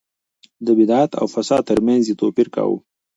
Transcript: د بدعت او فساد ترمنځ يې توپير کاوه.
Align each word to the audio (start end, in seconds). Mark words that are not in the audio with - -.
د 0.65 0.67
بدعت 0.77 1.11
او 1.19 1.25
فساد 1.33 1.61
ترمنځ 1.69 2.03
يې 2.09 2.15
توپير 2.21 2.47
کاوه. 2.55 2.77